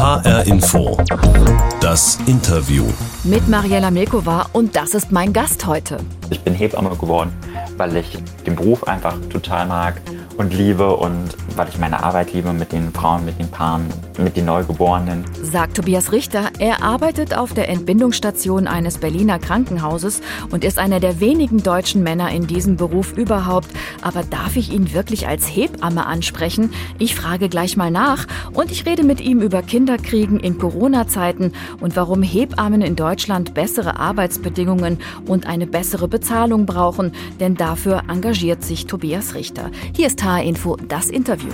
[0.00, 0.96] HR Info.
[1.82, 2.86] Das Interview.
[3.22, 5.98] Mit Mariella Milkova und das ist mein Gast heute.
[6.30, 7.34] Ich bin Hebamme geworden,
[7.76, 8.16] weil ich
[8.46, 10.00] den Beruf einfach total mag
[10.40, 14.38] und liebe und weil ich meine Arbeit liebe mit den Frauen, mit den Paaren, mit
[14.38, 15.24] den Neugeborenen.
[15.42, 16.48] Sagt Tobias Richter.
[16.58, 22.30] Er arbeitet auf der Entbindungsstation eines Berliner Krankenhauses und ist einer der wenigen deutschen Männer
[22.30, 23.68] in diesem Beruf überhaupt.
[24.00, 26.72] Aber darf ich ihn wirklich als Hebamme ansprechen?
[26.98, 31.96] Ich frage gleich mal nach und ich rede mit ihm über Kinderkriegen in Corona-Zeiten und
[31.96, 37.12] warum Hebammen in Deutschland bessere Arbeitsbedingungen und eine bessere Bezahlung brauchen.
[37.40, 39.70] Denn dafür engagiert sich Tobias Richter.
[39.94, 41.50] Hier ist Info das Interview.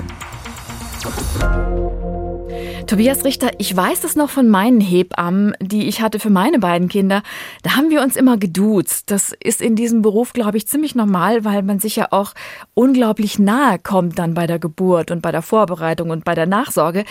[2.86, 6.88] Tobias Richter, ich weiß es noch von meinen Hebammen, die ich hatte für meine beiden
[6.88, 7.22] Kinder.
[7.62, 9.10] Da haben wir uns immer geduzt.
[9.10, 12.32] Das ist in diesem Beruf, glaube ich, ziemlich normal, weil man sich ja auch
[12.74, 17.04] unglaublich nahe kommt dann bei der Geburt und bei der Vorbereitung und bei der Nachsorge.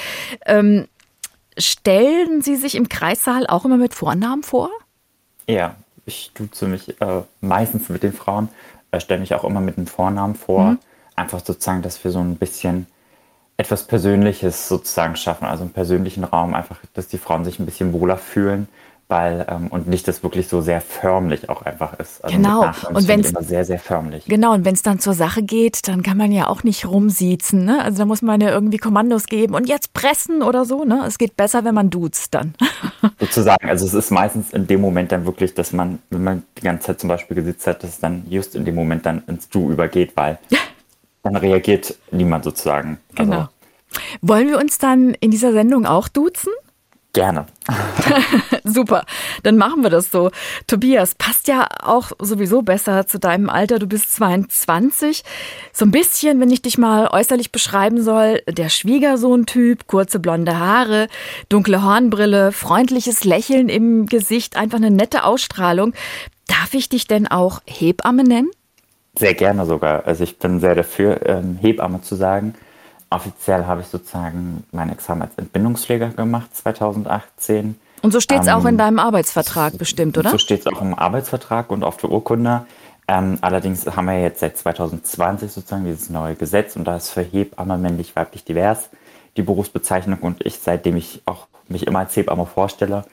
[0.45, 0.87] Ähm,
[1.57, 4.69] stellen Sie sich im Kreissaal auch immer mit Vornamen vor?
[5.47, 5.75] Ja,
[6.05, 8.47] ich duze mich äh, meistens mit den Frauen,
[8.91, 10.71] äh, stelle mich auch immer mit dem Vornamen vor.
[10.71, 10.79] Mhm
[11.15, 12.87] einfach sozusagen, dass wir so ein bisschen
[13.57, 17.93] etwas Persönliches sozusagen schaffen, also einen persönlichen Raum, einfach, dass die Frauen sich ein bisschen
[17.93, 18.67] wohler fühlen,
[19.07, 22.23] weil ähm, und nicht das wirklich so sehr förmlich auch einfach ist.
[22.23, 22.71] Also genau.
[22.91, 24.25] Und wenn es sehr sehr förmlich.
[24.25, 24.53] Genau.
[24.53, 27.65] Und wenn es dann zur Sache geht, dann kann man ja auch nicht rumsiezen.
[27.65, 27.83] Ne?
[27.83, 30.85] Also da muss man ja irgendwie Kommandos geben und jetzt pressen oder so.
[30.85, 31.03] Ne?
[31.05, 32.55] Es geht besser, wenn man duzt dann.
[33.19, 33.69] Sozusagen.
[33.69, 36.87] Also es ist meistens in dem Moment dann wirklich, dass man, wenn man die ganze
[36.87, 39.71] Zeit zum Beispiel gesitzt hat, dass es dann just in dem Moment dann ins Du
[39.71, 40.39] übergeht, weil
[41.25, 42.99] dann reagiert niemand sozusagen.
[43.15, 43.41] Also genau.
[43.41, 43.51] Also,
[44.21, 46.51] Wollen wir uns dann in dieser Sendung auch duzen?
[47.13, 47.45] Gerne.
[48.65, 49.05] Super,
[49.43, 50.31] dann machen wir das so.
[50.67, 53.79] Tobias, passt ja auch sowieso besser zu deinem Alter.
[53.79, 55.23] Du bist 22.
[55.71, 61.07] So ein bisschen, wenn ich dich mal äußerlich beschreiben soll, der Schwiegersohn-Typ, kurze blonde Haare,
[61.47, 65.93] dunkle Hornbrille, freundliches Lächeln im Gesicht, einfach eine nette Ausstrahlung.
[66.47, 68.51] Darf ich dich denn auch Hebamme nennen?
[69.17, 70.05] Sehr gerne sogar.
[70.05, 72.55] Also ich bin sehr dafür, ähm, Hebamme zu sagen.
[73.09, 77.79] Offiziell habe ich sozusagen mein Examen als Entbindungspfleger gemacht 2018.
[78.01, 80.29] Und so steht es ähm, auch in ähm, deinem Arbeitsvertrag bestimmt, oder?
[80.29, 82.65] So steht es auch im Arbeitsvertrag und auf der Urkunde.
[83.07, 87.21] Ähm, allerdings haben wir jetzt seit 2020 sozusagen dieses neue Gesetz und da ist für
[87.21, 88.89] Hebamme männlich, weiblich divers
[89.37, 93.03] die Berufsbezeichnung und ich, seitdem ich auch mich immer als Hebamme vorstelle,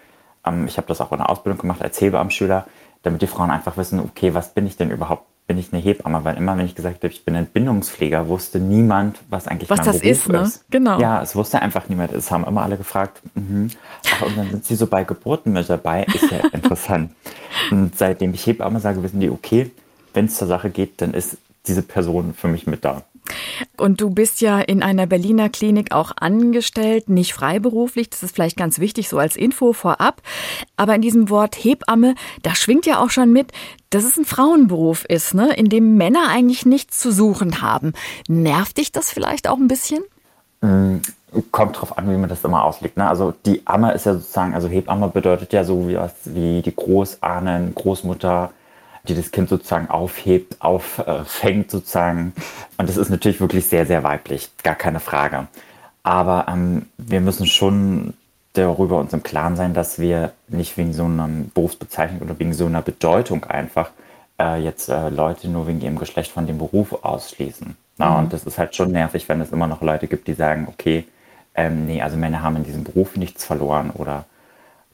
[0.47, 2.67] ähm, ich habe das auch in der Ausbildung gemacht als Hebammenschüler,
[3.03, 6.25] damit die Frauen einfach wissen, okay, was bin ich denn überhaupt bin ich eine Hebamme,
[6.25, 9.87] weil immer, wenn ich gesagt habe, ich bin Entbindungspfleger, wusste niemand, was eigentlich was mein
[9.87, 10.41] das Beruf ist, ne?
[10.43, 10.71] ist.
[10.71, 11.01] Genau.
[11.01, 12.13] Ja, es wusste einfach niemand.
[12.13, 13.71] Es haben immer alle gefragt, mhm.
[14.15, 16.05] Ach, und dann sind sie so bei Geburten mit dabei.
[16.05, 17.13] Ist ja interessant.
[17.71, 19.71] Und seitdem ich Hebamme sage, wissen die, okay,
[20.15, 21.37] wenn es zur Sache geht, dann ist
[21.67, 23.03] diese Person für mich mit da.
[23.77, 28.11] Und du bist ja in einer Berliner Klinik auch angestellt, nicht freiberuflich.
[28.11, 30.23] Das ist vielleicht ganz wichtig, so als Info vorab.
[30.77, 33.53] Aber in diesem Wort Hebamme, da schwingt ja auch schon mit,
[33.91, 35.53] dass es ein Frauenberuf ist, ne?
[35.55, 37.93] in dem Männer eigentlich nichts zu suchen haben.
[38.29, 40.03] Nervt dich das vielleicht auch ein bisschen?
[40.61, 40.97] Mm,
[41.51, 42.97] kommt drauf an, wie man das immer auslegt.
[42.97, 43.09] Ne?
[43.09, 47.75] Also die Amme ist ja sozusagen, also Hebamme bedeutet ja so wie, wie die Großahnen,
[47.75, 48.51] Großmutter,
[49.09, 52.33] die das Kind sozusagen aufhebt, auffängt sozusagen.
[52.77, 55.49] Und das ist natürlich wirklich sehr, sehr weiblich, gar keine Frage.
[56.03, 58.15] Aber ähm, wir müssen schon
[58.53, 62.67] darüber uns im Klaren sein, dass wir nicht wegen so einer Berufsbezeichnung oder wegen so
[62.67, 63.91] einer Bedeutung einfach
[64.39, 67.77] äh, jetzt äh, Leute nur wegen ihrem Geschlecht von dem Beruf ausschließen.
[67.99, 68.19] Na, mhm.
[68.19, 71.07] Und das ist halt schon nervig, wenn es immer noch Leute gibt, die sagen, okay,
[71.55, 74.25] ähm, nee, also Männer haben in diesem Beruf nichts verloren oder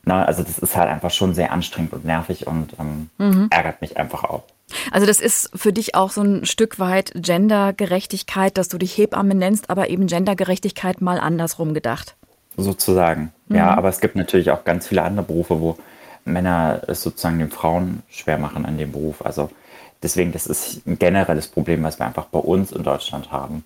[0.08, 0.26] Ne?
[0.26, 3.48] Also das ist halt einfach schon sehr anstrengend und nervig und ähm, mhm.
[3.50, 4.42] ärgert mich einfach auch.
[4.90, 9.34] Also das ist für dich auch so ein Stück weit Gendergerechtigkeit, dass du dich Hebamme
[9.34, 12.16] nennst, aber eben Gendergerechtigkeit mal andersrum gedacht.
[12.56, 13.32] Sozusagen.
[13.48, 13.56] Mhm.
[13.56, 15.76] Ja, aber es gibt natürlich auch ganz viele andere Berufe, wo
[16.24, 19.24] Männer es sozusagen den Frauen schwer machen an dem Beruf.
[19.24, 19.50] Also
[20.02, 23.62] deswegen, das ist ein generelles Problem, was wir einfach bei uns in Deutschland haben.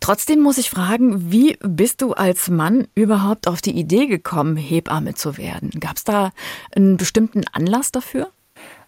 [0.00, 5.14] Trotzdem muss ich fragen, wie bist du als Mann überhaupt auf die Idee gekommen, Hebamme
[5.14, 5.70] zu werden?
[5.78, 6.30] Gab es da
[6.74, 8.28] einen bestimmten Anlass dafür?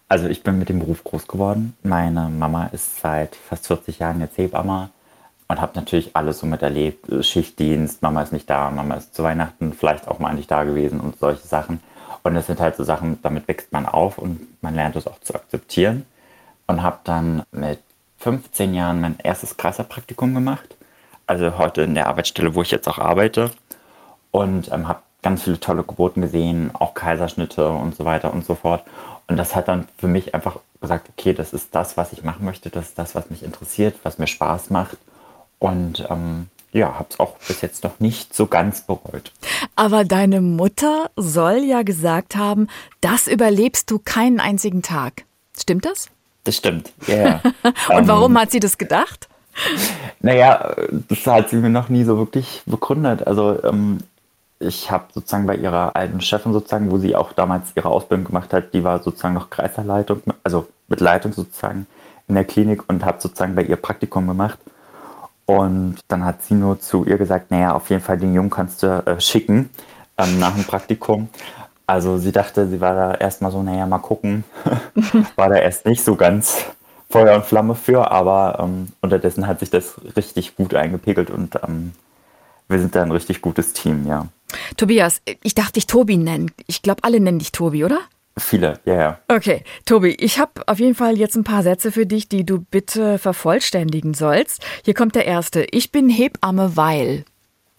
[0.09, 1.77] Also ich bin mit dem Beruf groß geworden.
[1.83, 4.91] Meine Mama ist seit fast 40 Jahren jetzt Hebamme
[5.49, 7.25] und habe natürlich alles so miterlebt.
[7.25, 10.99] Schichtdienst, Mama ist nicht da, Mama ist zu Weihnachten vielleicht auch mal nicht da gewesen
[11.01, 11.81] und solche Sachen.
[12.23, 15.21] Und das sind halt so Sachen, damit wächst man auf und man lernt es auch
[15.21, 16.07] zu akzeptieren.
[16.67, 17.81] Und habe dann mit
[18.19, 20.77] 15 Jahren mein erstes Kreislaufpraktikum gemacht.
[21.33, 23.53] Also heute in der Arbeitsstelle, wo ich jetzt auch arbeite.
[24.33, 28.55] Und ähm, habe ganz viele tolle Geburten gesehen, auch Kaiserschnitte und so weiter und so
[28.55, 28.83] fort.
[29.29, 32.45] Und das hat dann für mich einfach gesagt, okay, das ist das, was ich machen
[32.45, 34.99] möchte, das ist das, was mich interessiert, was mir Spaß macht.
[35.59, 39.33] Und ähm, ja, habe es auch bis jetzt noch nicht so ganz bereut.
[39.75, 42.69] Aber deine Mutter soll ja gesagt haben,
[43.01, 45.25] das überlebst du keinen einzigen Tag.
[45.59, 46.11] Stimmt das?
[46.45, 47.15] Das stimmt, ja.
[47.15, 47.43] Yeah.
[47.97, 49.31] Und warum ähm, hat sie das gedacht?
[50.21, 50.75] Naja,
[51.09, 53.27] das hat sie mir noch nie so wirklich begründet.
[53.27, 53.99] Also ähm,
[54.59, 58.53] ich habe sozusagen bei ihrer alten Chefin sozusagen, wo sie auch damals ihre Ausbildung gemacht
[58.53, 61.87] hat, die war sozusagen noch Kreiserleitung, also mit Leitung sozusagen
[62.29, 64.59] in der Klinik und habe sozusagen bei ihr Praktikum gemacht.
[65.45, 68.83] Und dann hat sie nur zu ihr gesagt, naja, auf jeden Fall den Jungen kannst
[68.83, 69.71] du äh, schicken
[70.17, 71.29] ähm, nach dem Praktikum.
[71.87, 74.45] Also sie dachte, sie war da erstmal so, naja, mal gucken.
[75.37, 76.65] war da erst nicht so ganz
[77.13, 81.93] Feuer und Flamme für, aber ähm, unterdessen hat sich das richtig gut eingepegelt und ähm,
[82.69, 84.29] wir sind da ein richtig gutes Team, ja.
[84.77, 86.51] Tobias, ich darf dich Tobi nennen.
[86.67, 87.99] Ich glaube, alle nennen dich Tobi, oder?
[88.39, 89.19] Viele, ja, ja.
[89.29, 92.61] Okay, Tobi, ich habe auf jeden Fall jetzt ein paar Sätze für dich, die du
[92.61, 94.65] bitte vervollständigen sollst.
[94.85, 95.67] Hier kommt der erste.
[95.71, 97.27] Ich bin Hebamme, weil.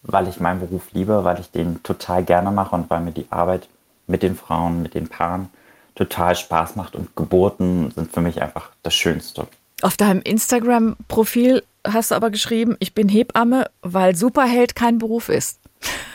[0.03, 3.25] Weil ich meinen Beruf liebe, weil ich den total gerne mache und weil mir die
[3.31, 3.67] Arbeit
[4.05, 5.49] mit den Frauen, mit den Paaren
[5.95, 9.47] total Spaß macht und Geburten sind für mich einfach das Schönste.
[9.81, 15.59] Auf deinem Instagram-Profil hast du aber geschrieben, ich bin Hebamme, weil Superheld kein Beruf ist.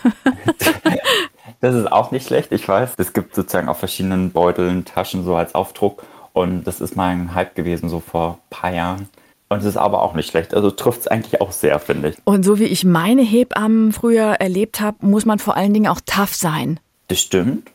[1.61, 2.95] das ist auch nicht schlecht, ich weiß.
[2.97, 7.55] Es gibt sozusagen auf verschiedenen Beuteln, Taschen so als Aufdruck und das ist mein Hype
[7.55, 9.09] gewesen so vor ein paar Jahren.
[9.51, 10.53] Und es ist aber auch nicht schlecht.
[10.53, 12.17] Also trifft es eigentlich auch sehr, finde ich.
[12.25, 16.01] Und so wie ich meine Hebammen früher erlebt habe, muss man vor allen Dingen auch
[16.05, 16.81] tough sein.
[17.09, 17.71] Das stimmt.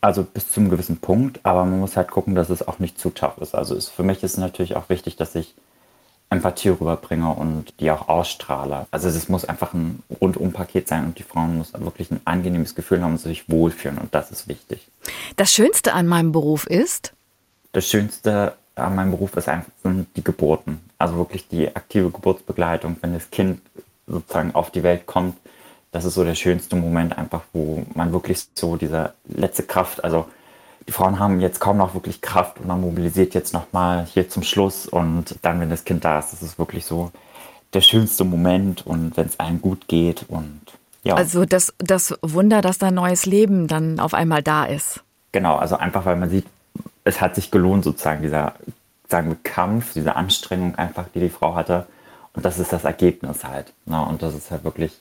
[0.00, 2.98] Also bis zu einem gewissen Punkt, aber man muss halt gucken, dass es auch nicht
[2.98, 3.54] zu tough ist.
[3.54, 5.54] Also ist, für mich ist es natürlich auch wichtig, dass ich
[6.28, 8.86] Empathie rüberbringe und die auch ausstrahle.
[8.90, 13.02] Also es muss einfach ein Rundum-Paket sein und die Frauen müssen wirklich ein angenehmes Gefühl
[13.02, 14.88] haben und sich wohlfühlen und das ist wichtig.
[15.36, 17.12] Das Schönste an meinem Beruf ist?
[17.72, 20.80] Das Schönste an meinem Beruf ist einfach sind die Geburten.
[20.98, 23.60] Also wirklich die aktive Geburtsbegleitung, wenn das Kind
[24.06, 25.36] sozusagen auf die Welt kommt,
[25.96, 30.26] das ist so der schönste Moment einfach, wo man wirklich so diese letzte Kraft, also
[30.86, 34.42] die Frauen haben jetzt kaum noch wirklich Kraft und man mobilisiert jetzt nochmal hier zum
[34.42, 37.12] Schluss und dann, wenn das Kind da ist, das ist wirklich so
[37.72, 40.60] der schönste Moment und wenn es einem gut geht und
[41.02, 41.14] ja.
[41.14, 45.02] Also das, das Wunder, dass da neues Leben dann auf einmal da ist.
[45.32, 46.46] Genau, also einfach, weil man sieht,
[47.04, 48.52] es hat sich gelohnt sozusagen, dieser,
[49.08, 51.86] sagen wir, Kampf, diese Anstrengung einfach, die die Frau hatte
[52.34, 53.72] und das ist das Ergebnis halt.
[53.86, 54.04] Ne?
[54.04, 54.92] Und das ist halt wirklich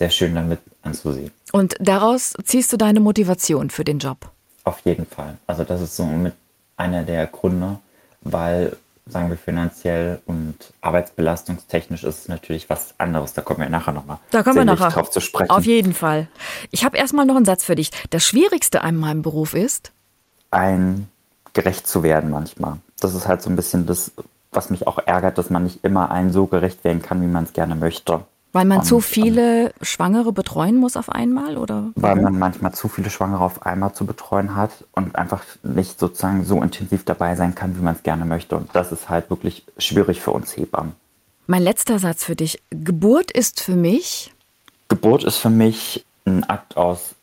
[0.00, 1.30] sehr schön damit anzusehen.
[1.52, 4.30] Und daraus ziehst du deine Motivation für den Job?
[4.64, 5.36] Auf jeden Fall.
[5.46, 6.32] Also das ist so mit
[6.78, 7.78] einer der Gründe,
[8.22, 8.76] weil
[9.06, 13.34] sagen wir finanziell und arbeitsbelastungstechnisch ist es natürlich was anderes.
[13.34, 14.16] Da kommen wir nachher nochmal.
[14.30, 15.50] Da kommen wir nachher drauf zu sprechen.
[15.50, 16.28] Auf jeden Fall.
[16.70, 17.90] Ich habe erstmal noch einen Satz für dich.
[18.08, 19.92] Das Schwierigste an meinem Beruf ist?
[20.50, 21.08] Ein
[21.52, 22.78] gerecht zu werden manchmal.
[23.00, 24.12] Das ist halt so ein bisschen das,
[24.50, 27.44] was mich auch ärgert, dass man nicht immer allen so gerecht werden kann, wie man
[27.44, 28.24] es gerne möchte.
[28.52, 31.90] Weil man und, zu viele Schwangere betreuen muss auf einmal, oder?
[31.94, 36.44] Weil man manchmal zu viele Schwangere auf einmal zu betreuen hat und einfach nicht sozusagen
[36.44, 38.56] so intensiv dabei sein kann, wie man es gerne möchte.
[38.56, 40.94] Und das ist halt wirklich schwierig für uns Hebammen.
[41.46, 42.60] Mein letzter Satz für dich.
[42.70, 44.32] Geburt ist für mich?
[44.88, 47.14] Geburt ist für mich ein Akt aus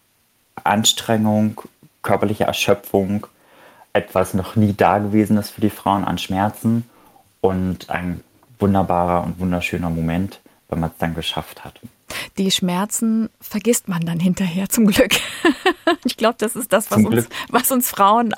[0.64, 1.62] Anstrengung,
[2.04, 3.28] körperlicher Erschöpfung,
[3.92, 6.90] etwas noch nie Dagewesenes für die Frauen an Schmerzen
[7.42, 8.24] und ein
[8.60, 11.80] wunderbarer und wunderschöner Moment wenn man es dann geschafft hat.
[12.38, 15.16] Die Schmerzen vergisst man dann hinterher zum Glück.
[16.06, 18.34] ich glaube, das ist das, was uns, was uns, Frauen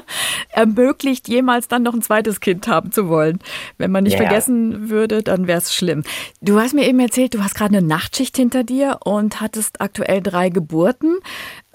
[0.50, 3.38] ermöglicht, jemals dann noch ein zweites Kind haben zu wollen.
[3.76, 4.22] Wenn man nicht yeah.
[4.22, 6.02] vergessen würde, dann wäre es schlimm.
[6.40, 10.22] Du hast mir eben erzählt, du hast gerade eine Nachtschicht hinter dir und hattest aktuell
[10.22, 11.18] drei Geburten.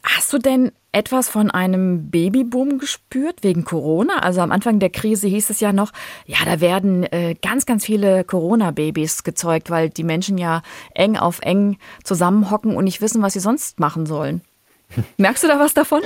[0.05, 4.19] Hast du denn etwas von einem Babyboom gespürt wegen Corona?
[4.19, 5.91] Also am Anfang der Krise hieß es ja noch,
[6.27, 10.61] ja, da werden äh, ganz, ganz viele Corona-Babys gezeugt, weil die Menschen ja
[10.93, 14.41] eng auf eng zusammenhocken und nicht wissen, was sie sonst machen sollen.
[15.17, 16.03] Merkst du da was davon?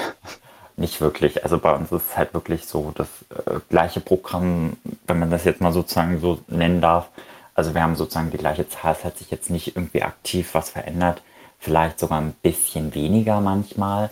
[0.78, 1.44] Nicht wirklich.
[1.44, 4.78] Also bei uns ist es halt wirklich so das äh, gleiche Programm,
[5.08, 7.10] wenn man das jetzt mal sozusagen so nennen darf.
[7.54, 8.96] Also wir haben sozusagen die gleiche Zahl.
[8.98, 11.22] Es hat sich jetzt nicht irgendwie aktiv was verändert.
[11.60, 14.10] Vielleicht sogar ein bisschen weniger manchmal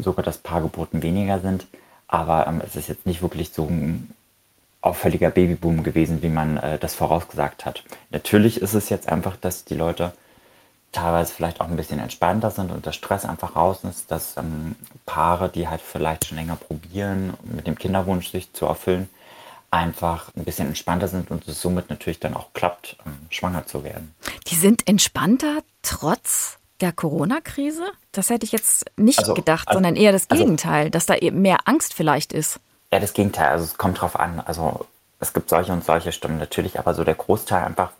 [0.00, 1.66] sogar, dass Paargeburten weniger sind.
[2.06, 4.14] Aber ähm, es ist jetzt nicht wirklich so ein
[4.80, 7.84] auffälliger Babyboom gewesen, wie man äh, das vorausgesagt hat.
[8.10, 10.12] Natürlich ist es jetzt einfach, dass die Leute
[10.92, 14.76] teilweise vielleicht auch ein bisschen entspannter sind und der Stress einfach raus ist, dass ähm,
[15.04, 19.10] Paare, die halt vielleicht schon länger probieren, mit dem Kinderwunsch sich zu erfüllen,
[19.70, 23.84] einfach ein bisschen entspannter sind und es somit natürlich dann auch klappt, ähm, schwanger zu
[23.84, 24.14] werden.
[24.46, 27.84] Die sind entspannter trotz der Corona-Krise?
[28.12, 31.06] Das hätte ich jetzt nicht also, gedacht, also, sondern eher das also Gegenteil, also, dass
[31.06, 32.60] da eben mehr Angst vielleicht ist.
[32.92, 33.48] Ja, das Gegenteil.
[33.48, 34.40] Also es kommt drauf an.
[34.40, 34.86] Also
[35.20, 37.90] es gibt solche und solche Stimmen natürlich, aber so der Großteil einfach,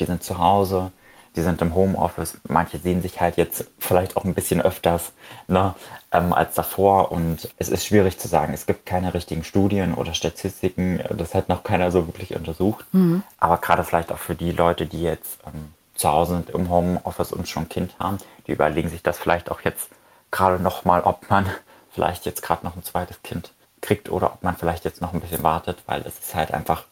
[0.00, 0.90] die sind zu Hause,
[1.36, 2.36] die sind im Homeoffice.
[2.48, 5.12] Manche sehen sich halt jetzt vielleicht auch ein bisschen öfters
[5.48, 5.74] ne,
[6.10, 7.10] ähm, als davor.
[7.12, 8.52] Und es ist schwierig zu sagen.
[8.52, 11.02] Es gibt keine richtigen Studien oder Statistiken.
[11.10, 12.84] Das hat noch keiner so wirklich untersucht.
[12.92, 13.22] Mhm.
[13.38, 17.32] Aber gerade vielleicht auch für die Leute, die jetzt ähm, zu Hause sind im Homeoffice
[17.32, 19.88] und schon ein Kind haben, die überlegen sich das vielleicht auch jetzt
[20.30, 21.46] gerade nochmal, ob man
[21.90, 25.20] vielleicht jetzt gerade noch ein zweites Kind kriegt oder ob man vielleicht jetzt noch ein
[25.20, 26.84] bisschen wartet, weil es ist halt einfach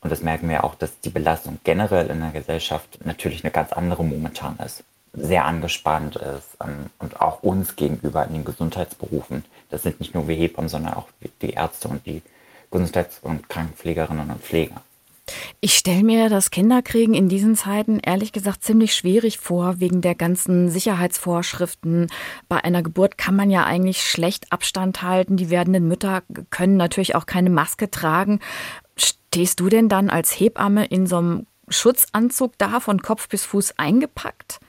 [0.00, 3.72] und das merken wir auch, dass die Belastung generell in der Gesellschaft natürlich eine ganz
[3.72, 4.84] andere momentan ist.
[5.12, 9.44] Sehr angespannt ist ähm, und auch uns gegenüber in den Gesundheitsberufen.
[9.70, 11.08] Das sind nicht nur wir Hebammen, sondern auch
[11.42, 12.22] die Ärzte und die
[12.70, 14.82] Gesundheits- und Krankenpflegerinnen und Pfleger.
[15.60, 20.14] Ich stelle mir das Kinderkriegen in diesen Zeiten ehrlich gesagt ziemlich schwierig vor, wegen der
[20.14, 22.08] ganzen Sicherheitsvorschriften.
[22.48, 25.36] Bei einer Geburt kann man ja eigentlich schlecht Abstand halten.
[25.36, 28.40] Die werdenden Mütter können natürlich auch keine Maske tragen.
[28.96, 33.78] Stehst du denn dann als Hebamme in so einem Schutzanzug da, von Kopf bis Fuß
[33.78, 34.60] eingepackt?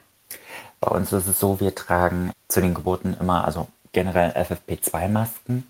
[0.80, 5.68] Bei uns ist es so, wir tragen zu den Geburten immer, also generell FFP2-Masken.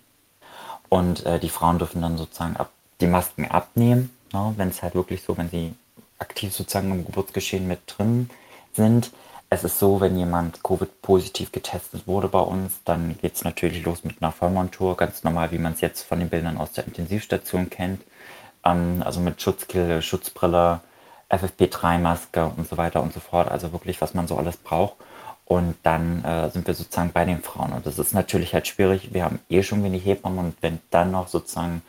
[0.88, 4.94] Und äh, die Frauen dürfen dann sozusagen ab, die Masken abnehmen, ne, wenn es halt
[4.94, 5.74] wirklich so, wenn sie
[6.18, 8.30] aktiv sozusagen im Geburtsgeschehen mit drin
[8.74, 9.10] sind.
[9.50, 14.04] Es ist so, wenn jemand Covid-positiv getestet wurde bei uns, dann geht es natürlich los
[14.04, 17.70] mit einer Vollmontur, ganz normal, wie man es jetzt von den Bildern aus der Intensivstation
[17.70, 18.02] kennt
[18.64, 20.80] ähm, also mit Schutzkille, Schutzbrille,
[21.30, 23.50] FFP3-Maske und so weiter und so fort.
[23.50, 24.96] Also wirklich, was man so alles braucht.
[25.44, 27.72] Und dann äh, sind wir sozusagen bei den Frauen.
[27.72, 29.14] Und das ist natürlich halt schwierig.
[29.14, 31.82] Wir haben eh schon wenig Hebammen und wenn dann noch sozusagen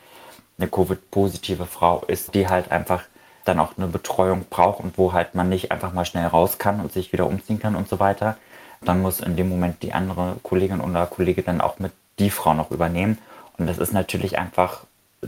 [0.60, 3.04] eine Covid-positive Frau ist, die halt einfach
[3.46, 6.80] dann auch eine Betreuung braucht und wo halt man nicht einfach mal schnell raus kann
[6.80, 8.38] und sich wieder umziehen kann und so weiter,
[8.82, 12.54] dann muss in dem Moment die andere Kollegin oder Kollege dann auch mit die Frau
[12.54, 13.18] noch übernehmen.
[13.58, 14.86] Und das ist natürlich einfach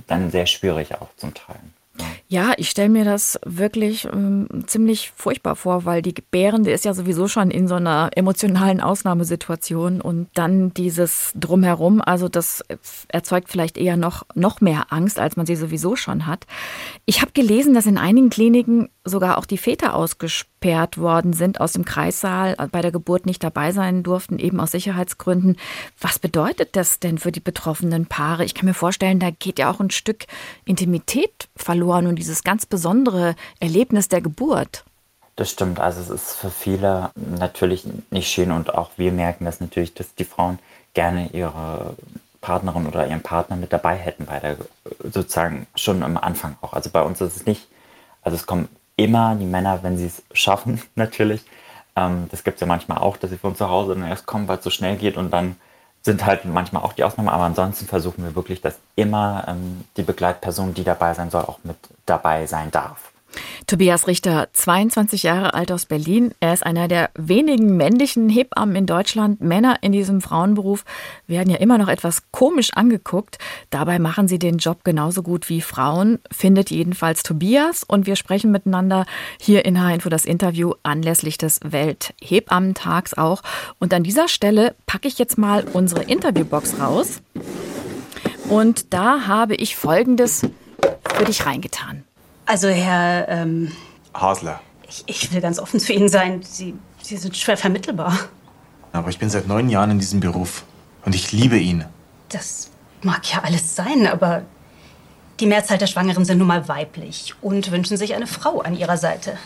[0.08, 1.60] dann sehr schwierig auch zum Teil.
[2.28, 6.94] Ja, ich stelle mir das wirklich ähm, ziemlich furchtbar vor, weil die Gebärende ist ja
[6.94, 12.64] sowieso schon in so einer emotionalen Ausnahmesituation und dann dieses Drumherum, also das
[13.10, 16.48] erzeugt vielleicht eher noch, noch mehr Angst, als man sie sowieso schon hat.
[17.06, 21.74] Ich habe gelesen, dass in einigen Kliniken sogar auch die Väter ausgesperrt worden sind aus
[21.74, 25.58] dem Kreissaal, bei der Geburt nicht dabei sein durften, eben aus Sicherheitsgründen.
[26.00, 28.46] Was bedeutet das denn für die betroffenen Paare?
[28.46, 30.26] Ich kann mir vorstellen, da geht ja auch ein Stück
[30.66, 34.86] Intimität verloren und dieses ganz besondere Erlebnis der Geburt.
[35.36, 35.80] Das stimmt.
[35.80, 40.14] Also es ist für viele natürlich nicht schön und auch wir merken das natürlich, dass
[40.14, 40.60] die Frauen
[40.94, 41.96] gerne ihre
[42.42, 44.58] Partnerin oder ihren Partner mit dabei hätten bei der
[45.04, 46.74] sozusagen schon am Anfang auch.
[46.74, 47.68] Also bei uns ist es nicht,
[48.22, 48.68] also es kommen
[49.04, 51.44] immer die Männer, wenn sie es schaffen, natürlich.
[51.96, 54.48] Ähm, das gibt es ja manchmal auch, dass sie von zu Hause dann erst kommen,
[54.48, 55.56] weil es so schnell geht und dann
[56.04, 60.04] sind halt manchmal auch die Ausnahmen, aber ansonsten versuchen wir wirklich, dass immer ähm, die
[60.04, 63.11] Begleitperson, die dabei sein soll, auch mit dabei sein darf.
[63.68, 66.34] Tobias Richter, 22 Jahre alt aus Berlin.
[66.40, 69.42] Er ist einer der wenigen männlichen Hebammen in Deutschland.
[69.42, 70.84] Männer in diesem Frauenberuf
[71.28, 73.38] werden ja immer noch etwas komisch angeguckt.
[73.70, 77.84] Dabei machen sie den Job genauso gut wie Frauen, findet jedenfalls Tobias.
[77.84, 79.06] Und wir sprechen miteinander
[79.40, 83.42] hier in H-Info das Interview anlässlich des Welthebammentag auch.
[83.80, 87.22] Und an dieser Stelle packe ich jetzt mal unsere Interviewbox raus.
[88.50, 90.42] Und da habe ich Folgendes
[91.16, 92.04] für dich reingetan.
[92.46, 93.28] Also, Herr.
[93.30, 93.72] Ähm,
[94.14, 94.62] Hasler.
[94.88, 96.44] Ich, ich, will ganz offen zu Ihnen sein.
[96.44, 98.18] Sie, Sie sind schwer vermittelbar.
[98.92, 100.64] Aber ich bin seit neun Jahren in diesem Beruf.
[101.06, 101.86] Und ich liebe ihn.
[102.30, 102.70] Das
[103.02, 104.44] mag ja alles sein, aber
[105.40, 108.98] die Mehrzahl der Schwangeren sind nun mal weiblich und wünschen sich eine Frau an ihrer
[108.98, 109.38] Seite.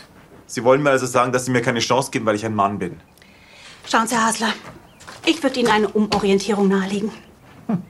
[0.46, 2.78] Sie wollen mir also sagen, dass Sie mir keine Chance geben, weil ich ein Mann
[2.78, 3.00] bin?
[3.86, 4.52] Schauen Sie, Herr Hasler.
[5.24, 7.10] Ich würde Ihnen eine Umorientierung nahelegen.
[7.66, 7.82] Hm.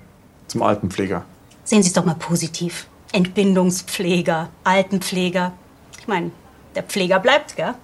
[0.47, 1.25] Zum Altenpfleger.
[1.65, 2.87] Sehen Sie es doch mal positiv.
[3.13, 5.53] Entbindungspfleger, Altenpfleger.
[6.01, 6.31] Ich meine,
[6.75, 7.75] der Pfleger bleibt, gell?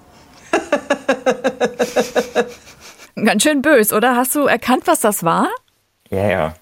[3.24, 4.16] Ganz schön bös, oder?
[4.16, 5.48] Hast du erkannt, was das war?
[6.10, 6.54] Ja, ja.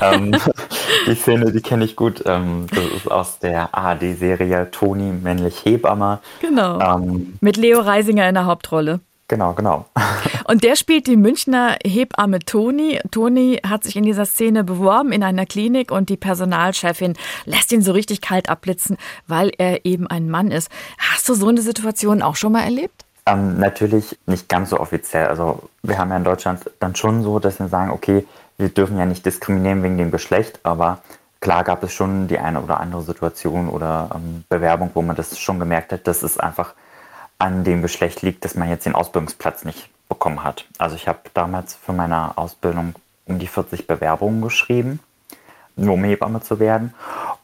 [0.02, 0.36] ähm,
[1.06, 2.24] die Szene, die kenne ich gut.
[2.26, 6.18] Ähm, das ist aus der ARD-Serie Toni, männlich Hebamme.
[6.40, 6.80] Genau.
[6.80, 9.00] Ähm, Mit Leo Reisinger in der Hauptrolle.
[9.30, 9.84] Genau, genau.
[10.48, 12.98] Und der spielt die Münchner Hebamme Toni.
[13.12, 17.80] Toni hat sich in dieser Szene beworben in einer Klinik und die Personalchefin lässt ihn
[17.80, 18.96] so richtig kalt abblitzen,
[19.28, 20.68] weil er eben ein Mann ist.
[20.98, 23.04] Hast du so eine Situation auch schon mal erlebt?
[23.24, 25.28] Ähm, natürlich nicht ganz so offiziell.
[25.28, 28.26] Also wir haben ja in Deutschland dann schon so, dass wir sagen, okay,
[28.58, 31.02] wir dürfen ja nicht diskriminieren wegen dem Geschlecht, aber
[31.38, 35.38] klar gab es schon die eine oder andere Situation oder ähm, Bewerbung, wo man das
[35.38, 36.74] schon gemerkt hat, dass es einfach
[37.40, 40.66] an dem Geschlecht liegt, dass man jetzt den Ausbildungsplatz nicht bekommen hat.
[40.78, 42.94] Also ich habe damals für meine Ausbildung
[43.26, 45.00] um die 40 Bewerbungen geschrieben,
[45.76, 46.94] nur um Hebamme zu werden.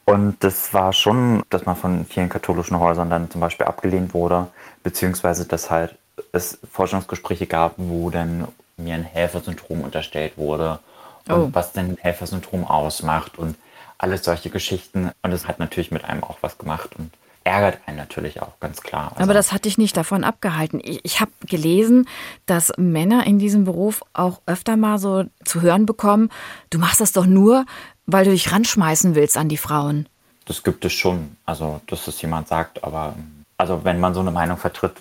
[0.05, 4.47] Und das war schon, dass man von vielen katholischen Häusern dann zum Beispiel abgelehnt wurde,
[4.83, 5.95] beziehungsweise dass halt
[6.31, 10.79] es Forschungsgespräche gab, wo dann mir ein Helfersyndrom unterstellt wurde
[11.27, 11.49] und Oh.
[11.53, 13.55] was denn ein Helfersyndrom ausmacht und
[13.97, 15.11] alles solche Geschichten.
[15.23, 17.11] Und es hat natürlich mit einem auch was gemacht und
[17.47, 19.11] ärgert einen natürlich auch, ganz klar.
[19.11, 20.79] Also, Aber das hat dich nicht davon abgehalten.
[20.83, 22.07] Ich, ich habe gelesen,
[22.45, 26.29] dass Männer in diesem Beruf auch öfter mal so zu hören bekommen,
[26.69, 27.65] du machst das doch nur,
[28.05, 30.07] weil du dich ranschmeißen willst an die Frauen.
[30.45, 31.35] das gibt es schon.
[31.45, 33.15] Also, dass es jemand sagt, aber
[33.57, 34.93] also wenn man so eine Meinung vertritt,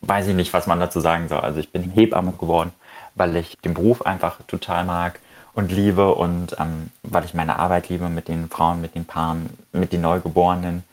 [0.00, 1.40] weiß ich nicht, was man dazu sagen soll.
[1.40, 2.72] Also ich bin Hebamme geworden,
[3.14, 5.20] weil ich den Beruf einfach total mag
[5.54, 9.50] und liebe und ähm, weil ich meine Arbeit liebe mit den Frauen, mit den Paaren,
[9.72, 10.84] mit den Neugeborenen.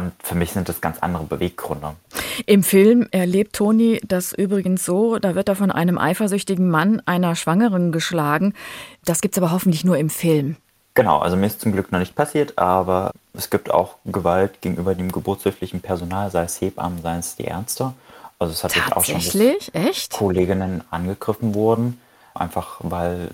[0.00, 1.94] Und für mich sind das ganz andere Beweggründe.
[2.46, 7.36] Im Film erlebt Toni das übrigens so, da wird er von einem eifersüchtigen Mann einer
[7.36, 8.54] Schwangeren geschlagen.
[9.04, 10.56] Das gibt's aber hoffentlich nur im Film.
[10.94, 14.94] Genau, also mir ist zum Glück noch nicht passiert, aber es gibt auch Gewalt gegenüber
[14.94, 17.92] dem geburtshilflichen Personal, sei es Hebammen, sei es die Ärzte.
[18.38, 19.20] Also es hat sich auch schon?
[19.74, 20.12] Echt?
[20.12, 22.00] Kolleginnen angegriffen wurden,
[22.32, 23.28] einfach weil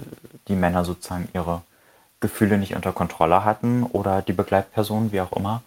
[0.48, 1.62] die Männer sozusagen ihre
[2.20, 5.62] Gefühle nicht unter Kontrolle hatten oder die Begleitperson, wie auch immer.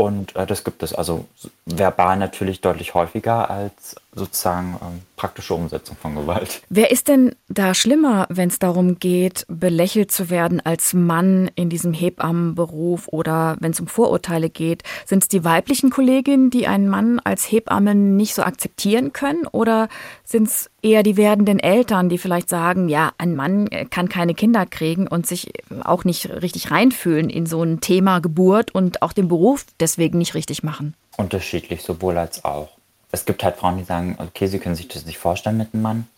[0.00, 1.26] Und äh, das gibt es also
[1.66, 6.62] verbal natürlich deutlich häufiger als sozusagen ähm, praktische Umsetzung von Gewalt.
[6.70, 11.68] Wer ist denn da schlimmer, wenn es darum geht, belächelt zu werden als Mann in
[11.68, 14.84] diesem Hebammenberuf oder wenn es um Vorurteile geht?
[15.04, 19.46] Sind es die weiblichen Kolleginnen, die einen Mann als Hebamme nicht so akzeptieren können?
[19.48, 19.90] Oder
[20.24, 24.34] sind es eher die werdenden Eltern, die vielleicht sagen, ja, ein Mann äh, kann keine
[24.34, 25.52] Kinder kriegen und sich
[25.84, 30.34] auch nicht richtig reinfühlen in so ein Thema Geburt und auch den Beruf deswegen nicht
[30.34, 30.94] richtig machen?
[31.16, 32.70] Unterschiedlich, sowohl als auch.
[33.12, 35.82] Es gibt halt Frauen, die sagen, okay, sie können sich das nicht vorstellen mit einem
[35.82, 36.08] Mann,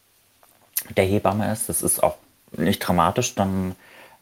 [0.97, 1.69] der Hebamme ist.
[1.69, 2.17] Das ist auch
[2.57, 3.35] nicht dramatisch.
[3.35, 3.75] Dann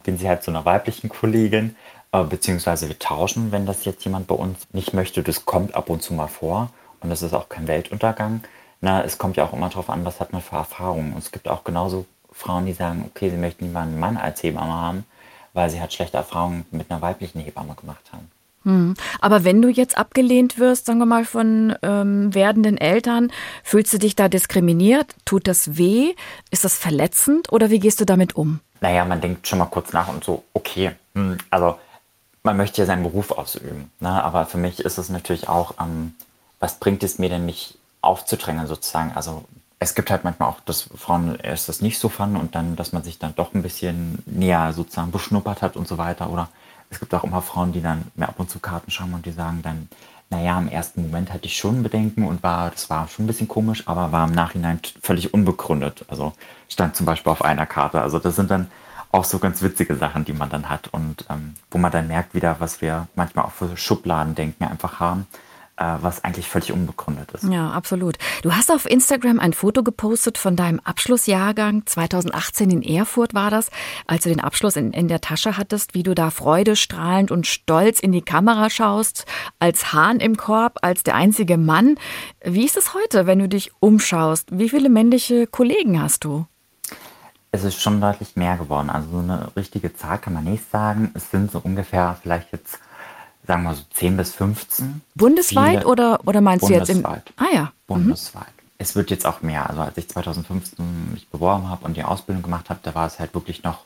[0.03, 1.75] gehen sie halt zu einer weiblichen Kollegin,
[2.11, 5.23] äh, beziehungsweise wir tauschen, wenn das jetzt jemand bei uns nicht möchte.
[5.23, 6.71] Das kommt ab und zu mal vor
[7.01, 8.41] und das ist auch kein Weltuntergang.
[8.81, 11.13] Na, es kommt ja auch immer darauf an, was hat man für Erfahrungen.
[11.13, 14.41] Und es gibt auch genauso Frauen, die sagen, okay, sie möchten lieber einen Mann als
[14.41, 15.05] Hebamme haben,
[15.53, 18.29] weil sie halt schlechte Erfahrungen mit einer weiblichen Hebamme gemacht haben.
[18.63, 18.95] Hm.
[19.19, 23.31] Aber wenn du jetzt abgelehnt wirst, sagen wir mal, von ähm, werdenden Eltern,
[23.63, 25.15] fühlst du dich da diskriminiert?
[25.25, 26.13] Tut das weh?
[26.51, 28.59] Ist das verletzend oder wie gehst du damit um?
[28.79, 31.77] Naja, man denkt schon mal kurz nach und so, okay, hm, also
[32.43, 33.91] man möchte ja seinen Beruf ausüben.
[33.99, 34.09] Ne?
[34.09, 36.15] Aber für mich ist es natürlich auch, ähm,
[36.59, 39.11] was bringt es mir denn, mich aufzudrängen sozusagen?
[39.13, 39.45] Also
[39.79, 42.93] es gibt halt manchmal auch, dass Frauen erst das nicht so fanden und dann, dass
[42.93, 46.29] man sich dann doch ein bisschen näher sozusagen beschnuppert hat und so weiter.
[46.29, 46.49] Oder
[46.91, 49.31] es gibt auch immer Frauen, die dann mir ab und zu Karten schauen und die
[49.31, 49.89] sagen dann,
[50.29, 53.47] naja, im ersten Moment hatte ich schon Bedenken und war, das war schon ein bisschen
[53.47, 56.05] komisch, aber war im Nachhinein völlig unbegründet.
[56.07, 56.33] Also
[56.69, 58.01] stand zum Beispiel auf einer Karte.
[58.01, 58.71] Also das sind dann
[59.11, 62.33] auch so ganz witzige Sachen, die man dann hat und ähm, wo man dann merkt
[62.33, 65.27] wieder, was wir manchmal auch für Schubladendenken einfach haben,
[66.01, 67.43] was eigentlich völlig unbegründet ist.
[67.43, 68.17] Ja, absolut.
[68.41, 73.69] Du hast auf Instagram ein Foto gepostet von deinem Abschlussjahrgang 2018 in Erfurt war das,
[74.07, 77.99] als du den Abschluss in, in der Tasche hattest, wie du da freudestrahlend und stolz
[77.99, 79.25] in die Kamera schaust,
[79.59, 81.95] als Hahn im Korb, als der einzige Mann.
[82.43, 84.49] Wie ist es heute, wenn du dich umschaust?
[84.51, 86.45] Wie viele männliche Kollegen hast du?
[87.53, 88.89] Es ist schon deutlich mehr geworden.
[88.89, 91.11] Also so eine richtige Zahl kann man nicht sagen.
[91.15, 92.79] Es sind so ungefähr vielleicht jetzt,
[93.47, 95.01] sagen wir so 10 bis 15.
[95.15, 97.01] Bundesweit Viele- oder, oder meinst du jetzt im.
[97.01, 97.33] Bundesweit.
[97.37, 97.71] Ah ja.
[97.87, 98.45] Bundesweit.
[98.77, 99.69] Es wird jetzt auch mehr.
[99.69, 103.19] Also als ich 2015 mich beworben habe und die Ausbildung gemacht habe, da war es
[103.19, 103.79] halt wirklich noch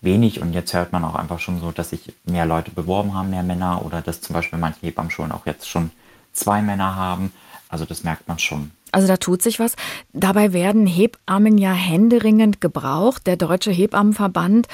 [0.00, 3.30] wenig und jetzt hört man auch einfach schon so, dass sich mehr Leute beworben haben,
[3.30, 5.90] mehr Männer oder dass zum Beispiel manche Hebammenschulen auch jetzt schon
[6.32, 7.32] zwei Männer haben.
[7.68, 8.70] Also das merkt man schon.
[8.92, 9.76] Also da tut sich was.
[10.12, 13.26] Dabei werden Hebammen ja händeringend gebraucht.
[13.26, 14.66] Der Deutsche Hebammenverband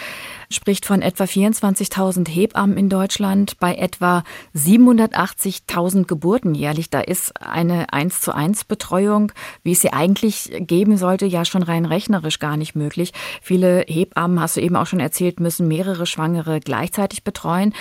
[0.54, 4.24] spricht von etwa 24.000 Hebammen in Deutschland bei etwa
[4.56, 6.90] 780.000 Geburten jährlich.
[6.90, 11.62] Da ist eine 1 zu 1 Betreuung, wie es sie eigentlich geben sollte, ja schon
[11.62, 13.12] rein rechnerisch gar nicht möglich.
[13.42, 17.74] Viele Hebammen, hast du eben auch schon erzählt, müssen mehrere Schwangere gleichzeitig betreuen.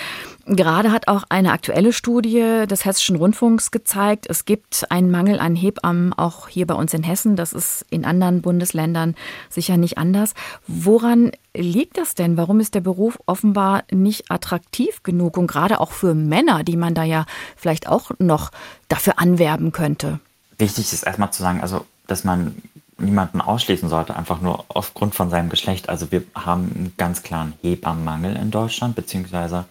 [0.46, 5.56] Gerade hat auch eine aktuelle Studie des Hessischen Rundfunks gezeigt, es gibt einen Mangel an
[5.56, 7.36] Hebammen auch hier bei uns in Hessen.
[7.36, 9.14] Das ist in anderen Bundesländern
[9.48, 10.34] sicher nicht anders.
[10.66, 12.36] Woran liegt das denn?
[12.36, 16.94] Warum ist der Beruf offenbar nicht attraktiv genug und gerade auch für Männer, die man
[16.94, 18.50] da ja vielleicht auch noch
[18.88, 20.20] dafür anwerben könnte?
[20.58, 22.54] Wichtig ist erstmal zu sagen, also dass man
[22.98, 25.88] niemanden ausschließen sollte, einfach nur aufgrund von seinem Geschlecht.
[25.88, 29.64] Also wir haben einen ganz klaren Hebammenmangel in Deutschland, beziehungsweise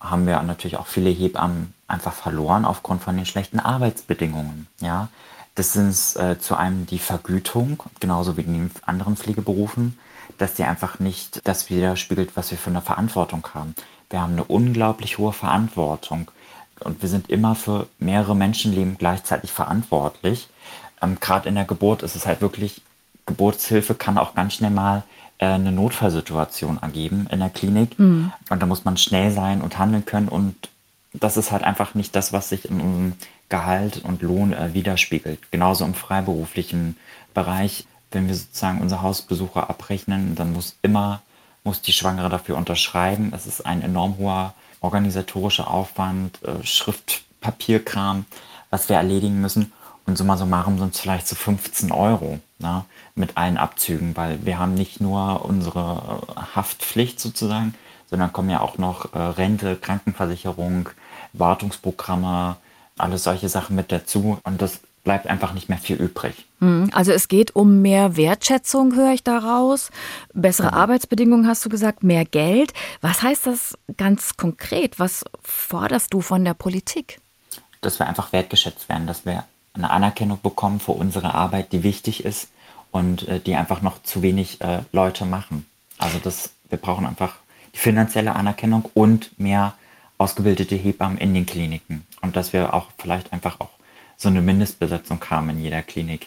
[0.00, 4.66] haben wir natürlich auch viele Hebammen einfach verloren aufgrund von den schlechten Arbeitsbedingungen.
[4.80, 5.08] Ja,
[5.54, 9.98] das sind äh, zu einem die Vergütung, genauso wie in den anderen Pflegeberufen,
[10.38, 13.74] dass die einfach nicht das widerspiegelt, was wir für eine Verantwortung haben.
[14.10, 16.30] Wir haben eine unglaublich hohe Verantwortung
[16.80, 20.48] und wir sind immer für mehrere Menschenleben gleichzeitig verantwortlich.
[21.02, 22.82] ähm, gerade in der Geburt ist es halt wirklich,
[23.26, 25.02] Geburtshilfe kann auch ganz schnell mal
[25.38, 27.98] äh, eine Notfallsituation ergeben in der Klinik.
[27.98, 28.32] Mhm.
[28.50, 30.28] Und da muss man schnell sein und handeln können.
[30.28, 30.54] Und
[31.12, 33.14] das ist halt einfach nicht das, was sich im
[33.48, 35.50] Gehalt und Lohn äh, widerspiegelt.
[35.50, 36.96] Genauso im freiberuflichen
[37.34, 37.86] Bereich.
[38.14, 41.22] Wenn wir sozusagen unsere Hausbesucher abrechnen, dann muss immer,
[41.64, 43.32] muss die Schwangere dafür unterschreiben.
[43.34, 48.26] Es ist ein enorm hoher organisatorischer Aufwand, äh, Schriftpapierkram,
[48.70, 49.72] was wir erledigen müssen.
[50.06, 54.58] Und summa summarum sind es vielleicht so 15 Euro ne, mit allen Abzügen, weil wir
[54.58, 57.74] haben nicht nur unsere äh, Haftpflicht sozusagen,
[58.10, 60.90] sondern kommen ja auch noch äh, Rente, Krankenversicherung,
[61.32, 62.56] Wartungsprogramme,
[62.98, 64.38] alles solche Sachen mit dazu.
[64.44, 66.34] Und das bleibt einfach nicht mehr viel übrig.
[66.60, 69.90] Hm, also es geht um mehr Wertschätzung, höre ich daraus.
[70.32, 70.72] Bessere ja.
[70.72, 72.72] Arbeitsbedingungen hast du gesagt, mehr Geld.
[73.02, 74.98] Was heißt das ganz konkret?
[74.98, 77.20] Was forderst du von der Politik?
[77.82, 82.24] Dass wir einfach wertgeschätzt werden, dass wir eine Anerkennung bekommen für unsere Arbeit, die wichtig
[82.24, 82.48] ist
[82.90, 85.66] und äh, die einfach noch zu wenig äh, Leute machen.
[85.98, 87.36] Also das, wir brauchen einfach
[87.74, 89.74] die finanzielle Anerkennung und mehr
[90.16, 92.06] ausgebildete Hebammen in den Kliniken.
[92.22, 93.70] Und dass wir auch vielleicht einfach auch
[94.24, 96.26] so eine Mindestbesetzung haben in jeder Klinik.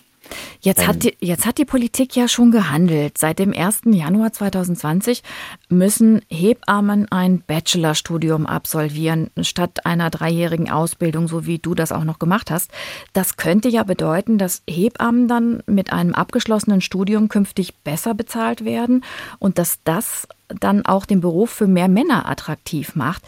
[0.59, 3.17] Jetzt hat, die, jetzt hat die Politik ja schon gehandelt.
[3.17, 3.81] Seit dem 1.
[3.85, 5.23] Januar 2020
[5.69, 12.19] müssen Hebammen ein Bachelorstudium absolvieren, statt einer dreijährigen Ausbildung, so wie du das auch noch
[12.19, 12.71] gemacht hast.
[13.13, 19.03] Das könnte ja bedeuten, dass Hebammen dann mit einem abgeschlossenen Studium künftig besser bezahlt werden
[19.39, 23.23] und dass das dann auch den Beruf für mehr Männer attraktiv macht.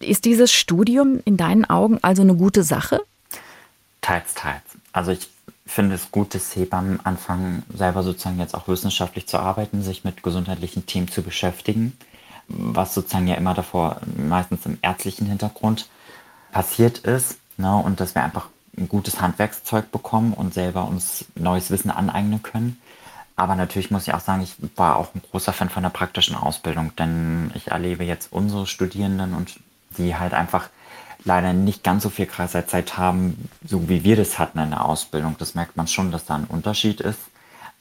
[0.00, 3.00] Ist dieses Studium in deinen Augen also eine gute Sache?
[4.00, 4.62] Teils, teils.
[4.92, 5.30] Also ich
[5.66, 10.22] finde es gut, dass Hebammen anfangen, selber sozusagen jetzt auch wissenschaftlich zu arbeiten, sich mit
[10.22, 11.96] gesundheitlichen Themen zu beschäftigen,
[12.48, 15.88] was sozusagen ja immer davor meistens im ärztlichen Hintergrund
[16.52, 17.38] passiert ist.
[17.56, 22.42] Ne, und dass wir einfach ein gutes Handwerkszeug bekommen und selber uns neues Wissen aneignen
[22.42, 22.80] können.
[23.36, 26.36] Aber natürlich muss ich auch sagen, ich war auch ein großer Fan von der praktischen
[26.36, 29.60] Ausbildung, denn ich erlebe jetzt unsere Studierenden und
[29.98, 30.70] die halt einfach
[31.24, 35.36] leider nicht ganz so viel Kreiszeit haben, so wie wir das hatten in der Ausbildung.
[35.38, 37.29] Das merkt man schon, dass da ein Unterschied ist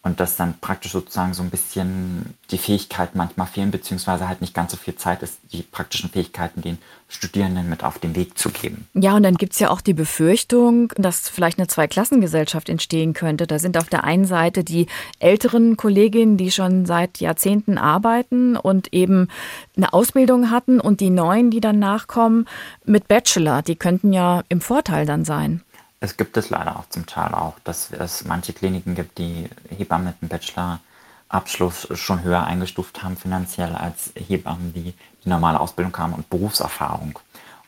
[0.01, 4.53] und dass dann praktisch sozusagen so ein bisschen die Fähigkeiten manchmal fehlen, beziehungsweise halt nicht
[4.53, 6.77] ganz so viel Zeit ist, die praktischen Fähigkeiten den
[7.09, 8.87] Studierenden mit auf den Weg zu geben.
[8.93, 13.45] Ja, und dann gibt es ja auch die Befürchtung, dass vielleicht eine Zweiklassengesellschaft entstehen könnte.
[13.45, 14.87] Da sind auf der einen Seite die
[15.19, 19.27] älteren Kolleginnen, die schon seit Jahrzehnten arbeiten und eben
[19.75, 22.47] eine Ausbildung hatten und die neuen, die dann nachkommen
[22.85, 25.61] mit Bachelor, die könnten ja im Vorteil dann sein.
[26.01, 30.07] Es gibt es leider auch zum Teil auch, dass es manche Kliniken gibt, die Hebammen
[30.07, 36.13] mit einem Bachelor-Abschluss schon höher eingestuft haben finanziell als Hebammen, die die normale Ausbildung haben
[36.13, 37.19] und Berufserfahrung.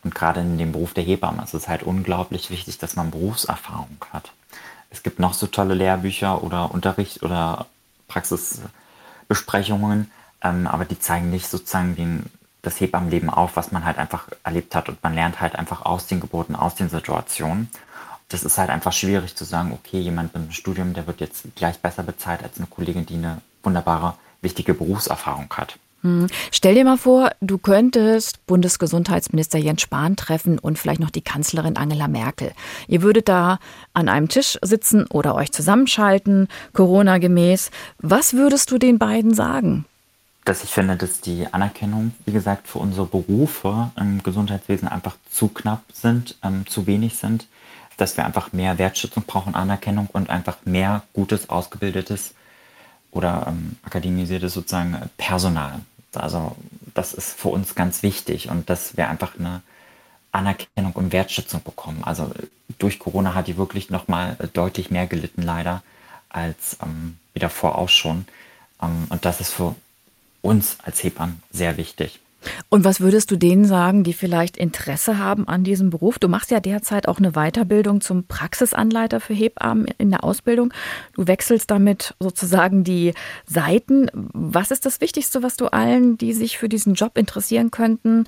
[0.04, 3.98] Und gerade in dem Beruf der Hebamme ist es halt unglaublich wichtig, dass man Berufserfahrung
[4.12, 4.32] hat.
[4.90, 7.68] Es gibt noch so tolle Lehrbücher oder Unterricht oder
[8.08, 10.10] Praxisbesprechungen,
[10.42, 12.26] ähm, aber die zeigen nicht sozusagen den,
[12.62, 14.90] das Hebammenleben auf, was man halt einfach erlebt hat.
[14.90, 17.70] Und man lernt halt einfach aus den Geburten, aus den Situationen
[18.32, 21.44] das ist halt einfach schwierig zu sagen, okay, jemand mit einem Studium, der wird jetzt
[21.56, 25.78] gleich besser bezahlt als eine Kollegin, die eine wunderbare, wichtige Berufserfahrung hat.
[26.02, 26.28] Hm.
[26.52, 31.78] Stell dir mal vor, du könntest Bundesgesundheitsminister Jens Spahn treffen und vielleicht noch die Kanzlerin
[31.78, 32.54] Angela Merkel.
[32.88, 33.60] Ihr würdet da
[33.94, 37.70] an einem Tisch sitzen oder euch zusammenschalten, Corona-gemäß.
[38.00, 39.86] Was würdest du den beiden sagen?
[40.44, 45.50] Dass ich finde, dass die Anerkennung, wie gesagt, für unsere Berufe im Gesundheitswesen einfach zu
[45.50, 47.46] knapp sind, ähm, zu wenig sind
[48.02, 52.34] dass wir einfach mehr Wertschätzung brauchen, Anerkennung und einfach mehr gutes, ausgebildetes
[53.12, 55.82] oder ähm, akademisiertes sozusagen Personal.
[56.16, 56.56] Also
[56.94, 59.62] das ist für uns ganz wichtig und dass wir einfach eine
[60.32, 62.04] Anerkennung und Wertschätzung bekommen.
[62.04, 62.32] Also
[62.80, 65.84] durch Corona hat die wirklich nochmal deutlich mehr gelitten leider
[66.30, 68.26] als ähm, wie davor auch schon.
[68.82, 69.76] Ähm, und das ist für
[70.42, 72.20] uns als Hebammen sehr wichtig.
[72.70, 76.20] Und was würdest du denen sagen, die vielleicht Interesse haben an diesem Beruf?
[76.20, 80.74] Du machst ja derzeit auch eine Weiterbildung zum Praxisanleiter für Hebammen in der Ausbildung.
[81.14, 83.14] Du wechselst damit sozusagen die
[83.46, 84.10] Seiten.
[84.14, 88.26] Was ist das Wichtigste, was du allen, die sich für diesen Job interessieren könnten,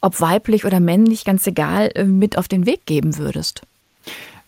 [0.00, 3.62] ob weiblich oder männlich, ganz egal, äh, mit auf den Weg geben würdest?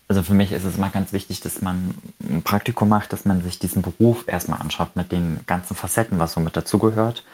[0.09, 1.95] Also für mich ist es mal ganz wichtig, dass man
[2.29, 6.33] ein Praktikum macht, dass man sich diesen Beruf erstmal anschaut mit den ganzen Facetten, was
[6.33, 7.25] so mit dazugehört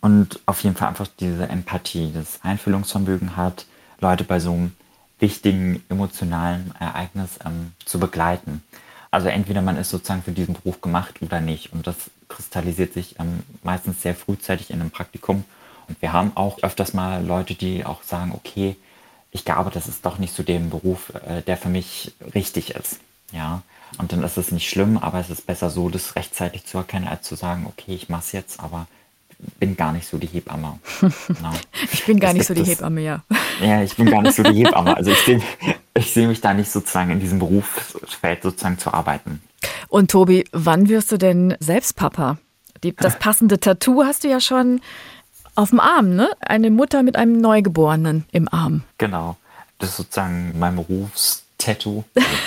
[0.00, 3.66] und auf jeden Fall einfach diese Empathie, das Einfühlungsvermögen hat,
[4.00, 4.72] Leute bei so einem
[5.18, 8.62] wichtigen emotionalen Ereignis ähm, zu begleiten.
[9.10, 11.72] Also entweder man ist sozusagen für diesen Beruf gemacht oder nicht.
[11.72, 11.96] Und das
[12.28, 15.44] kristallisiert sich ähm, meistens sehr frühzeitig in einem Praktikum.
[15.88, 18.76] Und wir haben auch öfters mal Leute, die auch sagen, okay,
[19.32, 23.00] ich glaube, das ist doch nicht zu dem Beruf, äh, der für mich richtig ist.
[23.32, 23.62] Ja.
[23.98, 27.08] Und dann ist es nicht schlimm, aber es ist besser so, das rechtzeitig zu erkennen,
[27.08, 28.86] als zu sagen, okay, ich mache es jetzt, aber
[29.58, 30.78] bin gar nicht so die Hebamme.
[31.28, 31.52] Genau.
[31.92, 33.22] ich bin gar nicht so die das, Hebamme, ja.
[33.60, 34.96] Ja, ich bin gar nicht so die Hebamme.
[34.96, 35.40] Also ich sehe
[35.94, 39.42] ich seh mich da nicht sozusagen in diesem Berufsfeld sozusagen zu arbeiten.
[39.88, 42.38] Und Tobi, wann wirst du denn selbst Papa?
[42.82, 44.80] Die, das passende Tattoo hast du ja schon
[45.54, 46.30] auf dem Arm, ne?
[46.40, 48.82] Eine Mutter mit einem Neugeborenen im Arm.
[48.96, 49.36] Genau.
[49.78, 52.04] Das ist sozusagen mein Berufstattoo.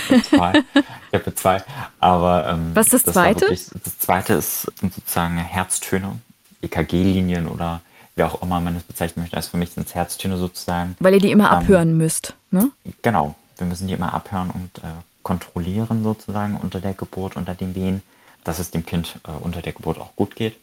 [0.08, 1.64] Ich habe zwei.
[2.00, 3.42] Aber ähm, was ist das, das zweite?
[3.42, 6.20] Wirklich, das zweite ist, sind sozusagen Herztöne,
[6.64, 7.82] EKG-Linien oder
[8.16, 9.38] wie auch immer man es bezeichnen möchte.
[9.38, 10.96] Also für mich sind es Herztöne sozusagen.
[11.00, 12.72] Weil ihr die immer ähm, abhören müsst, ne?
[13.02, 13.36] Genau.
[13.58, 14.88] Wir müssen die immer abhören und äh,
[15.22, 18.02] kontrollieren sozusagen unter der Geburt, unter den Wehen,
[18.44, 20.58] dass es dem Kind äh, unter der Geburt auch gut geht.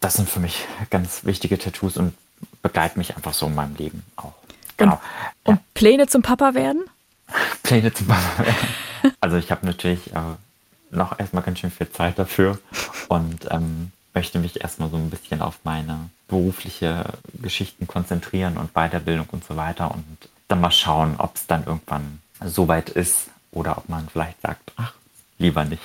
[0.00, 2.14] Das sind für mich ganz wichtige Tattoos und
[2.62, 4.32] begleiten mich einfach so in meinem Leben auch.
[4.76, 5.00] Genau.
[5.44, 6.84] Und, und Pläne zum Papa werden?
[7.62, 9.14] Pläne zum Papa werden.
[9.20, 10.20] Also ich habe natürlich äh,
[10.90, 12.58] noch erstmal ganz schön viel Zeit dafür
[13.08, 17.04] und ähm, möchte mich erstmal so ein bisschen auf meine berufliche
[17.40, 20.04] Geschichten konzentrieren und Weiterbildung und so weiter und
[20.48, 24.72] dann mal schauen, ob es dann irgendwann so weit ist oder ob man vielleicht sagt,
[24.76, 24.94] ach,
[25.38, 25.82] lieber nicht.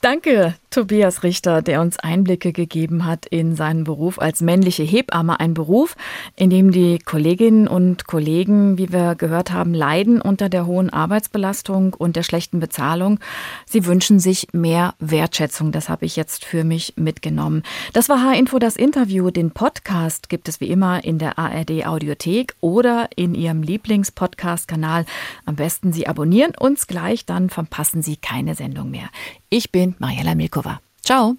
[0.00, 5.40] Danke, Tobias Richter, der uns Einblicke gegeben hat in seinen Beruf als männliche Hebamme.
[5.40, 5.96] Ein Beruf,
[6.36, 11.94] in dem die Kolleginnen und Kollegen, wie wir gehört haben, leiden unter der hohen Arbeitsbelastung
[11.94, 13.18] und der schlechten Bezahlung.
[13.66, 15.72] Sie wünschen sich mehr Wertschätzung.
[15.72, 17.64] Das habe ich jetzt für mich mitgenommen.
[17.92, 19.30] Das war H-Info, das Interview.
[19.30, 25.06] Den Podcast gibt es wie immer in der ARD Audiothek oder in Ihrem Lieblingspodcast-Kanal.
[25.44, 29.08] Am besten Sie abonnieren uns gleich, dann verpassen Sie keine Sendung mehr.
[29.50, 30.80] Ich bin Mariella Milkova.
[31.02, 31.36] Ciao.